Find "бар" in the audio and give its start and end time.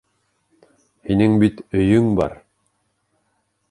2.23-2.37